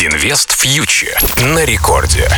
[0.00, 2.28] Инвест фьючер на рекорде.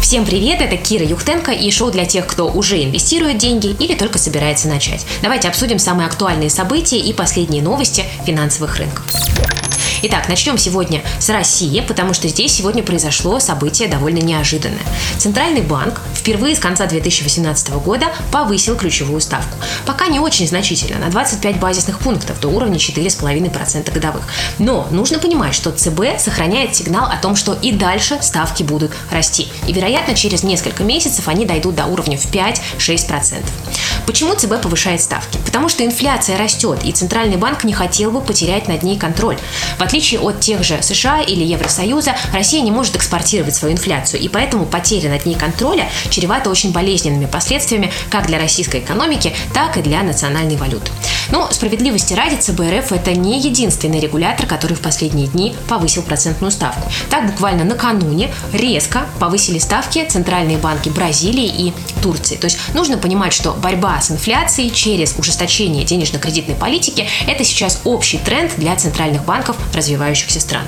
[0.00, 4.18] Всем привет, это Кира Юхтенко и шоу для тех, кто уже инвестирует деньги или только
[4.18, 5.04] собирается начать.
[5.20, 9.04] Давайте обсудим самые актуальные события и последние новости финансовых рынков.
[10.06, 14.82] Итак, начнем сегодня с России, потому что здесь сегодня произошло событие довольно неожиданное.
[15.16, 19.56] Центральный банк впервые с конца 2018 года повысил ключевую ставку.
[19.86, 24.24] Пока не очень значительно, на 25 базисных пунктов до уровня 4,5% годовых.
[24.58, 29.48] Но нужно понимать, что ЦБ сохраняет сигнал о том, что и дальше ставки будут расти.
[29.66, 33.42] И, вероятно, через несколько месяцев они дойдут до уровня в 5-6%.
[34.06, 35.38] Почему ЦБ повышает ставки?
[35.46, 39.38] Потому что инфляция растет, и Центральный банк не хотел бы потерять над ней контроль.
[39.78, 44.28] В отличие от тех же США или Евросоюза, Россия не может экспортировать свою инфляцию, и
[44.28, 49.82] поэтому потеря над ней контроля чревата очень болезненными последствиями как для российской экономики, так и
[49.82, 50.90] для национальной валюты.
[51.30, 56.50] Но справедливости ради ЦБ РФ это не единственный регулятор, который в последние дни повысил процентную
[56.50, 56.90] ставку.
[57.10, 62.36] Так буквально накануне резко повысили ставки центральные банки Бразилии и Турции.
[62.36, 68.18] То есть нужно понимать, что борьба с инфляцией через ужесточение денежно-кредитной политики– это сейчас общий
[68.18, 70.64] тренд для центральных банков развивающихся стран.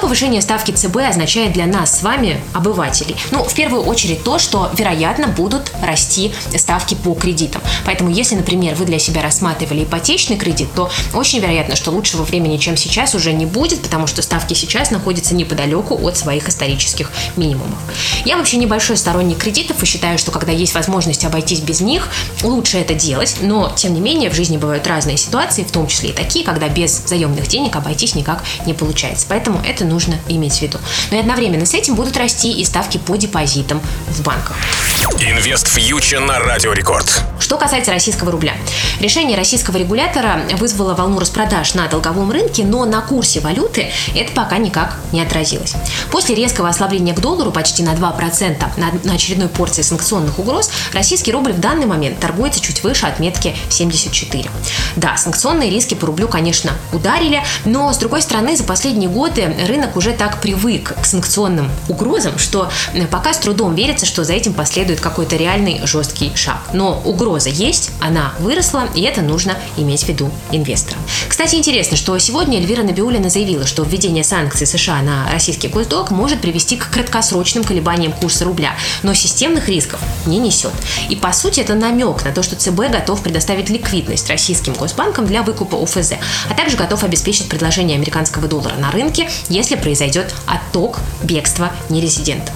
[0.00, 3.16] Повышение ставки ЦБ означает для нас с вами, обывателей?
[3.32, 7.60] Ну, в первую очередь то, что, вероятно, будут расти ставки по кредитам.
[7.84, 12.56] Поэтому, если, например, вы для себя рассматривали ипотечный кредит, то очень вероятно, что лучшего времени,
[12.56, 17.78] чем сейчас, уже не будет, потому что ставки сейчас находятся неподалеку от своих исторических минимумов.
[18.24, 22.08] Я вообще небольшой сторонник кредитов и считаю, что когда есть возможность обойтись без них,
[22.42, 26.10] лучше это делать, но, тем не менее, в жизни бывают разные ситуации, в том числе
[26.10, 29.26] и такие, когда без заемных денег обойтись никак не получается.
[29.28, 30.78] Поэтому это это нужно иметь в виду.
[31.10, 34.56] Но и одновременно с этим будут расти и ставки по депозитам в банках.
[35.18, 37.22] Инвест фьючер на Радио Рекорд.
[37.38, 38.54] Что касается российского рубля.
[39.00, 44.58] Решение российского регулятора вызвало волну распродаж на долговом рынке, но на курсе валюты это пока
[44.58, 45.74] никак не отразилось.
[46.10, 51.52] После резкого ослабления к доллару почти на 2% на очередной порции санкционных угроз, российский рубль
[51.52, 54.50] в данный момент торгуется чуть выше отметки 74.
[54.96, 59.79] Да, санкционные риски по рублю, конечно, ударили, но, с другой стороны, за последние годы рынок
[59.96, 62.70] уже так привык к санкционным угрозам, что
[63.10, 66.58] пока с трудом верится, что за этим последует какой-то реальный жесткий шаг.
[66.72, 71.00] Но угроза есть, она выросла, и это нужно иметь в виду инвесторам.
[71.28, 76.40] Кстати, интересно, что сегодня Эльвира Набиулина заявила, что введение санкций США на российский госдолг может
[76.40, 80.72] привести к краткосрочным колебаниям курса рубля, но системных рисков не несет.
[81.08, 85.42] И по сути это намек на то, что ЦБ готов предоставить ликвидность российским госбанкам для
[85.42, 86.12] выкупа ОФЗ,
[86.48, 92.54] а также готов обеспечить предложение американского доллара на рынке, если произойдет отток бегства нерезидентов.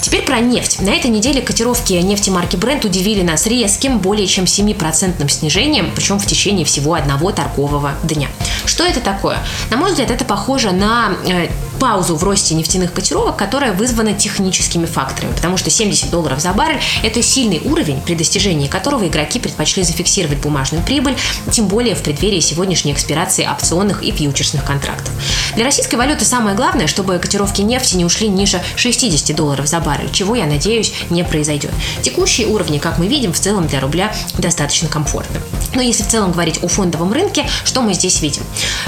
[0.00, 0.80] Теперь про нефть.
[0.80, 6.18] На этой неделе котировки нефти марки Brent удивили нас резким, более чем 7% снижением, причем
[6.18, 8.28] в течение всего одного торгового дня.
[8.64, 9.38] Что это такое?
[9.70, 14.86] На мой взгляд, это похоже на э, паузу в росте нефтяных котировок, которая вызвана техническими
[14.86, 19.82] факторами, потому что 70 долларов за баррель– это сильный уровень, при достижении которого игроки предпочли
[19.82, 21.16] зафиксировать бумажную прибыль,
[21.50, 25.12] тем более в преддверии сегодняшней экспирации опционных и фьючерсных контрактов.
[25.54, 30.10] Для российской валюты самое главное, чтобы котировки нефти не ушли ниже 60 долларов за баррель,
[30.10, 31.72] чего, я надеюсь, не произойдет.
[32.02, 35.40] Текущие уровни, как мы видим, в целом для рубля достаточно комфортны.
[35.74, 38.42] Но если в целом говорить о фондовом рынке, что мы здесь видим?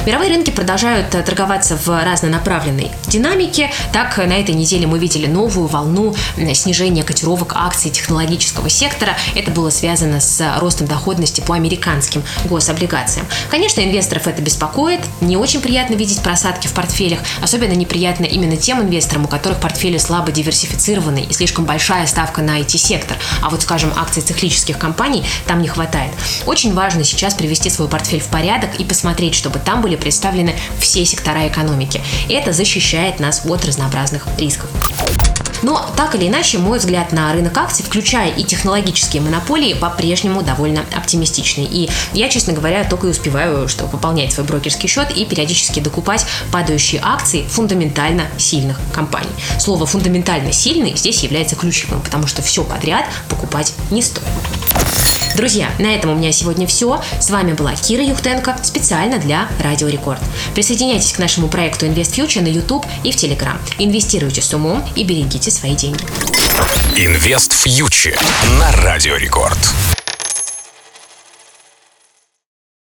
[0.06, 3.70] Мировые рынки продолжают э, торговаться в разнонаправленной динамике.
[3.92, 6.14] Так, на этой неделе мы видели новую волну
[6.54, 9.16] снижения котировок акций технологического сектора.
[9.34, 13.26] Это было связано с ростом доходности по американским гособлигациям.
[13.50, 15.00] Конечно, инвесторов это беспокоит.
[15.20, 17.20] Не очень приятно видеть просадки в портфелях.
[17.40, 22.60] Особенно неприятно именно тем инвесторам, у которых портфели слабо диверсифицированы и слишком большая ставка на
[22.60, 23.16] IT-сектор.
[23.42, 26.12] А вот, скажем, акций циклических компаний там не хватает.
[26.46, 31.04] Очень важно сейчас привести свой портфель в порядок и посмотреть, чтобы там были представлены все
[31.04, 32.00] сектора экономики.
[32.28, 34.70] Это защищает нас от разнообразных рисков.
[35.62, 40.84] Но так или иначе, мой взгляд на рынок акций, включая и технологические монополии, по-прежнему довольно
[40.94, 41.64] оптимистичный.
[41.64, 46.24] И я, честно говоря, только и успеваю, что пополнять свой брокерский счет и периодически докупать
[46.52, 49.30] падающие акции фундаментально сильных компаний.
[49.58, 54.24] Слово фундаментально сильный здесь является ключевым, потому что все подряд покупать не стоит.
[55.36, 57.00] Друзья, на этом у меня сегодня все.
[57.20, 60.20] С вами была Кира Юхтенко специально для Радио Рекорд.
[60.54, 63.56] Присоединяйтесь к нашему проекту Invest Future на YouTube и в Telegram.
[63.78, 66.04] Инвестируйте с умом и берегите свои деньги.
[66.96, 68.18] Инвест Фьючер
[68.58, 69.58] на Радио Рекорд.